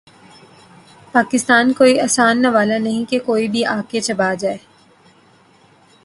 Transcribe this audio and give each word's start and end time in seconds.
پاکستان 1.11 1.73
کوئی 1.73 1.99
آسان 1.99 2.41
نوالہ 2.41 2.73
نہیں 2.73 3.09
کہ 3.09 3.19
کوئی 3.19 3.47
بھی 3.47 3.65
آ 3.65 3.79
کے 3.89 4.01
چبا 4.01 4.33
جائے۔ 4.33 4.57